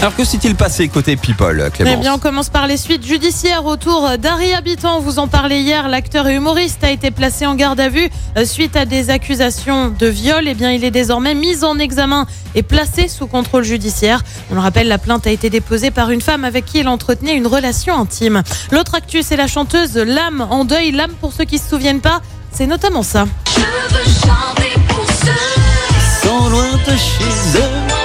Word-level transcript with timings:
Alors 0.00 0.16
que 0.16 0.24
s'est-il 0.24 0.54
passé 0.54 0.88
côté 0.88 1.14
People, 1.16 1.62
Eh 1.66 1.70
Clémence 1.70 2.00
bien, 2.00 2.14
on 2.14 2.18
commence 2.18 2.48
par 2.48 2.66
les 2.66 2.78
suites 2.78 3.04
judiciaires 3.04 3.66
autour 3.66 4.16
d'Harry 4.16 4.54
Habitant. 4.54 4.98
Vous 5.00 5.18
en 5.18 5.28
parlez 5.28 5.60
hier. 5.60 5.88
L'acteur 5.88 6.26
et 6.26 6.36
humoriste 6.36 6.82
a 6.82 6.90
été 6.90 7.10
placé 7.10 7.44
en 7.44 7.54
garde 7.54 7.78
à 7.80 7.90
vue 7.90 8.08
euh, 8.38 8.46
suite 8.46 8.76
à 8.76 8.86
des 8.86 9.10
accusations 9.10 9.90
de 9.90 10.06
viol. 10.06 10.44
Eh 10.46 10.54
bien, 10.54 10.70
il 10.70 10.84
est 10.84 10.90
désormais 10.90 11.34
mis 11.34 11.64
en 11.64 11.78
examen 11.78 12.26
et 12.54 12.62
placé 12.62 13.08
sous 13.08 13.26
contrôle 13.26 13.62
judiciaire. 13.64 14.22
On 14.50 14.54
le 14.54 14.60
rappelle, 14.60 14.88
la 14.88 14.96
plainte 14.96 15.26
a 15.26 15.30
été 15.30 15.50
déposée 15.50 15.90
par 15.90 16.10
une 16.10 16.22
femme 16.22 16.46
avec 16.46 16.64
qui 16.64 16.78
il 16.78 16.88
entretenait 16.88 17.36
une 17.36 17.46
relation 17.46 17.94
intime. 18.00 18.42
L'autre 18.72 18.94
actu, 18.94 19.22
c'est 19.22 19.36
la 19.36 19.48
chanteuse 19.48 19.96
Lame 19.96 20.46
en 20.48 20.64
deuil. 20.64 20.92
Lame, 20.92 21.12
pour 21.20 21.34
ceux 21.34 21.44
qui 21.44 21.58
se 21.58 21.68
souviennent 21.68 22.00
pas, 22.00 22.22
c'est 22.52 22.66
notamment 22.66 23.02
ça. 23.02 23.26
Je 23.54 23.60
veux 23.94 24.04
chanter 24.04 24.80
pour 24.88 25.04
ceux 25.06 26.26
Sans 26.26 26.48
loin 26.48 26.70
de 26.86 26.92
chez 26.96 27.58
eux. 27.58 27.99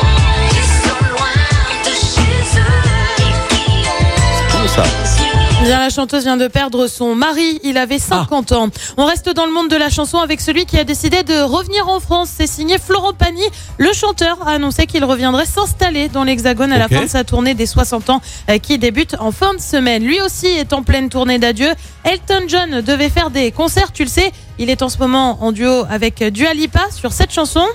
Bien, 5.63 5.79
la 5.79 5.89
chanteuse 5.89 6.23
vient 6.23 6.37
de 6.37 6.47
perdre 6.47 6.87
son 6.87 7.15
mari. 7.15 7.59
Il 7.63 7.77
avait 7.77 7.97
50 7.97 8.51
ans. 8.51 8.69
On 8.97 9.05
reste 9.05 9.29
dans 9.33 9.45
le 9.45 9.51
monde 9.51 9.69
de 9.69 9.75
la 9.75 9.89
chanson 9.89 10.19
avec 10.19 10.41
celui 10.41 10.65
qui 10.65 10.77
a 10.77 10.83
décidé 10.83 11.23
de 11.23 11.41
revenir 11.41 11.87
en 11.87 11.99
France. 11.99 12.29
C'est 12.35 12.47
signé 12.47 12.77
Florent 12.77 13.13
Pagny. 13.13 13.43
Le 13.77 13.91
chanteur 13.93 14.37
a 14.47 14.51
annoncé 14.51 14.85
qu'il 14.85 15.03
reviendrait 15.03 15.45
s'installer 15.45 16.07
dans 16.09 16.23
l'Hexagone 16.23 16.71
à 16.71 16.77
la 16.77 16.87
fin 16.87 17.03
de 17.03 17.09
sa 17.09 17.23
tournée 17.23 17.53
des 17.55 17.65
60 17.65 18.09
ans 18.09 18.21
euh, 18.49 18.59
qui 18.59 18.77
débute 18.77 19.15
en 19.19 19.31
fin 19.31 19.53
de 19.53 19.59
semaine. 19.61 20.03
Lui 20.03 20.21
aussi 20.21 20.47
est 20.47 20.73
en 20.73 20.83
pleine 20.83 21.09
tournée 21.09 21.39
d'adieu. 21.39 21.69
Elton 22.03 22.43
John 22.47 22.81
devait 22.81 23.09
faire 23.09 23.31
des 23.31 23.51
concerts, 23.51 23.91
tu 23.91 24.03
le 24.03 24.09
sais. 24.09 24.31
Il 24.59 24.69
est 24.69 24.81
en 24.83 24.89
ce 24.89 24.99
moment 24.99 25.43
en 25.43 25.51
duo 25.51 25.85
avec 25.89 26.23
Dua 26.23 26.53
Lipa 26.53 26.83
sur 26.91 27.11
cette 27.11 27.31
chanson. 27.31 27.65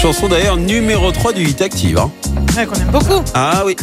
Chanson 0.00 0.28
d'ailleurs 0.28 0.56
numéro 0.56 1.10
3 1.10 1.32
du 1.32 1.42
Hit 1.44 1.60
Active. 1.60 1.98
hein. 1.98 2.10
Ouais, 2.56 2.66
qu'on 2.66 2.74
aime 2.76 2.90
beaucoup. 2.90 3.22
Ah 3.34 3.62
oui. 3.66 3.76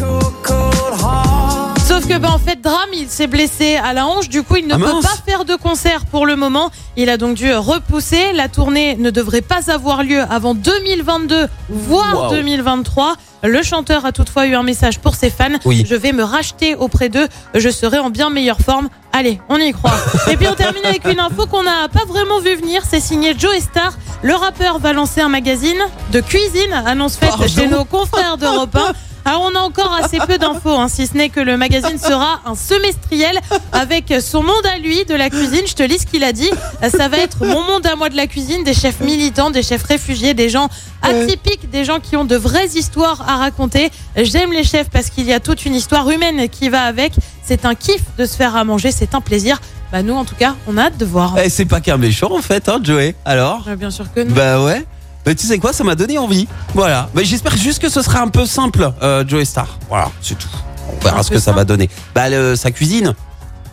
Sauf 1.88 2.08
que 2.08 2.18
ben 2.18 2.30
en 2.30 2.40
fait 2.40 2.60
drame, 2.62 2.90
il 2.94 3.08
s'est 3.10 3.28
blessé 3.28 3.76
à 3.76 3.94
la 3.94 4.06
hanche, 4.08 4.28
du 4.28 4.42
coup 4.42 4.56
il 4.56 4.68
ne 4.68 4.74
Ah 4.74 4.78
peut 4.78 5.02
pas 5.02 5.16
faire 5.26 5.46
de 5.46 5.56
concert 5.56 6.06
pour 6.06 6.26
le 6.26 6.36
moment. 6.36 6.72
Il 6.98 7.10
a 7.10 7.18
donc 7.18 7.36
dû 7.36 7.54
repousser. 7.54 8.34
La 8.34 8.48
tournée 8.50 8.96
ne 8.98 9.12
devrait 9.12 9.42
pas 9.42 9.70
avoir 9.72 10.04
lieu 10.04 10.22
avant 10.30 10.56
2022, 10.56 11.48
voire 11.70 12.24
Wow. 12.32 12.36
2023. 12.36 13.16
Le 13.44 13.62
chanteur 13.62 14.06
a 14.06 14.12
toutefois 14.12 14.48
eu 14.48 14.56
un 14.56 14.64
message 14.64 15.00
pour 15.00 15.14
ses 15.16 15.30
fans. 15.30 15.50
Oui. 15.66 15.86
Je 15.88 15.96
vais 15.96 16.12
me 16.14 16.24
racheter 16.24 16.74
auprès 16.76 17.10
d'eux. 17.10 17.28
Je 17.54 17.70
serai 17.70 18.00
en 18.00 18.10
bien 18.10 18.30
meilleure 18.32 18.60
forme. 18.60 18.90
Allez, 19.14 19.40
on 19.50 19.58
y 19.58 19.72
croit. 19.72 19.94
Et 20.32 20.36
puis 20.38 20.48
on 20.48 20.56
termine 20.56 20.84
avec 20.86 21.06
une 21.06 21.20
info 21.20 21.46
qu'on 21.46 21.64
n'a 21.64 21.88
pas 21.90 22.06
vraiment 22.08 22.40
vu 22.40 22.56
venir. 22.56 22.82
C'est 22.90 23.00
signé 23.00 23.36
Joe 23.38 23.58
Star. 23.60 23.94
Le 24.26 24.34
rappeur 24.34 24.80
va 24.80 24.92
lancer 24.92 25.22
un 25.22 25.30
magazine 25.30 25.78
de 26.12 26.20
cuisine. 26.20 26.74
Annonce 26.88 27.16
faite 27.16 27.30
Pardon 27.30 27.48
chez 27.48 27.68
nos 27.68 27.86
confrères 27.86 28.38
d'Europe 28.38 28.76
1. 28.76 28.94
Alors 29.26 29.52
on 29.52 29.56
a 29.56 29.60
encore 29.60 29.94
assez 29.94 30.18
peu 30.18 30.40
d'infos, 30.40 30.72
hein, 30.72 30.88
si 30.88 31.06
ce 31.06 31.16
n'est 31.16 31.30
que 31.30 31.40
le 31.40 31.58
magazine 31.58 32.00
sera 32.00 32.42
un 32.46 32.56
semestriel 32.56 33.40
avec 33.72 34.12
son 34.22 34.42
monde 34.42 34.66
à 34.66 34.80
lui 34.80 35.06
de 35.06 35.14
la 35.14 35.30
cuisine. 35.30 35.62
Je 35.68 35.76
te 35.76 35.84
lis 35.84 36.00
ce 36.00 36.08
qu'il 36.08 36.24
a 36.24 36.32
dit. 36.32 36.50
Ça 36.90 37.08
va 37.08 37.18
être 37.18 37.46
mon 37.46 37.62
monde 37.62 37.86
à 37.86 37.96
moi 37.96 38.10
de 38.10 38.16
la 38.16 38.26
cuisine, 38.26 38.64
des 38.64 38.74
chefs 38.74 39.00
militants, 39.00 39.52
des 39.52 39.62
chefs 39.62 39.84
réfugiés, 39.84 40.34
des 40.34 40.50
gens 40.50 40.70
atypiques, 41.04 41.70
des 41.70 41.86
gens 41.86 42.00
qui 42.00 42.16
ont 42.16 42.26
de 42.26 42.36
vraies 42.36 42.70
histoires 42.70 43.30
à 43.30 43.38
raconter. 43.38 43.92
J'aime 44.16 44.52
les 44.52 44.64
chefs 44.64 44.90
parce 44.90 45.12
qu'il 45.12 45.26
y 45.28 45.34
a 45.34 45.40
toute 45.40 45.66
une 45.66 45.76
histoire 45.76 46.10
humaine 46.10 46.50
qui 46.50 46.70
va 46.70 46.82
avec. 46.82 47.14
C'est 47.44 47.66
un 47.66 47.76
kiff 47.76 48.02
de 48.18 48.26
se 48.26 48.36
faire 48.36 48.56
à 48.56 48.64
manger, 48.64 48.92
c'est 48.92 49.14
un 49.14 49.22
plaisir. 49.22 49.60
Bah 49.92 50.02
nous 50.04 50.14
en 50.14 50.26
tout 50.26 50.36
cas, 50.36 50.56
on 50.68 50.78
a 50.78 50.84
hâte 50.86 50.98
de 50.98 51.06
voir. 51.06 51.36
Eh, 51.44 51.50
c'est 51.50 51.66
pas 51.66 51.80
qu'un 51.82 51.98
méchant 51.98 52.32
en 52.32 52.42
fait, 52.42 52.68
hein, 52.70 52.80
Joey. 52.84 53.16
Alors 53.26 53.66
Ouais, 53.68 53.76
Bien 53.76 53.92
sûr 53.92 54.06
que 54.14 54.22
non. 54.22 54.34
Bah 54.36 54.62
ouais. 54.62 54.86
Mais 55.26 55.34
tu 55.36 55.48
sais 55.48 55.58
quoi, 55.58 55.74
ça 55.74 55.84
m'a 55.84 55.96
donné 55.96 56.18
envie. 56.18 56.48
Voilà. 56.74 57.10
Mais 57.16 57.26
j'espère 57.26 57.56
juste 57.58 57.82
que 57.82 57.90
ce 57.90 58.02
sera 58.02 58.20
un 58.22 58.28
peu 58.28 58.46
simple, 58.46 58.92
euh, 59.02 59.24
Joey 59.28 59.46
Star. 59.46 59.80
Voilà, 59.90 60.12
c'est 60.22 60.38
tout. 60.38 60.48
On 60.90 61.04
verra 61.04 61.20
Un 61.20 61.24
ce 61.24 61.30
peu 61.30 61.36
que 61.36 61.42
ça 61.42 61.52
va 61.52 61.64
donner. 61.66 61.90
Bah 62.14 62.30
le- 62.30 62.56
sa 62.56 62.72
cuisine. 62.72 63.14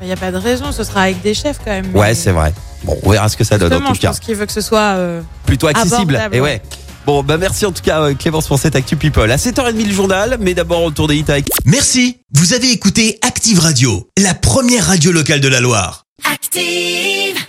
Il 0.00 0.06
n'y 0.06 0.12
a 0.12 0.16
pas 0.16 0.32
de 0.32 0.36
raison, 0.38 0.72
ce 0.72 0.82
sera 0.82 1.02
avec 1.02 1.20
des 1.22 1.34
chefs 1.34 1.58
quand 1.64 1.70
même. 1.70 1.94
Ouais, 1.94 2.08
Mais 2.08 2.14
c'est 2.14 2.32
vrai. 2.32 2.52
Bon, 2.84 2.96
on 3.04 3.10
verra 3.10 3.28
ce 3.28 3.36
que 3.36 3.44
ça 3.44 3.58
donne 3.58 3.68
en 3.72 3.76
Justement, 3.76 3.88
tout 3.90 3.94
je 3.96 4.00
cas. 4.00 4.08
pense 4.08 4.20
qu'il 4.20 4.34
veut 4.34 4.46
que 4.46 4.52
ce 4.52 4.60
soit. 4.60 4.80
euh, 4.96 5.20
Plutôt 5.46 5.66
accessible. 5.68 6.16
abordable, 6.16 6.36
Et 6.36 6.40
ouais. 6.40 6.50
ouais. 6.54 6.62
Bon, 7.04 7.22
bah 7.24 7.36
merci 7.36 7.66
en 7.66 7.72
tout 7.72 7.82
cas 7.82 8.00
euh, 8.00 8.14
Clémence 8.14 8.46
pour 8.46 8.58
cette 8.58 8.74
Actu 8.76 8.96
People. 8.96 9.30
À 9.30 9.36
7h30 9.36 9.86
le 9.86 9.92
journal, 9.92 10.36
mais 10.40 10.54
d'abord 10.54 10.82
on 10.82 10.90
tourne 10.92 11.08
des 11.08 11.16
hits 11.16 11.24
avec 11.28 11.48
Merci, 11.64 12.18
vous 12.32 12.52
avez 12.54 12.70
écouté 12.70 13.18
Active 13.22 13.58
Radio, 13.58 14.08
la 14.18 14.34
première 14.34 14.86
radio 14.86 15.10
locale 15.12 15.40
de 15.40 15.48
la 15.48 15.60
Loire. 15.60 16.01
Active. 16.24 17.41